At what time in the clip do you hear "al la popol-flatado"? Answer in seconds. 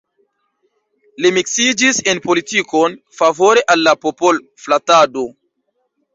3.75-5.29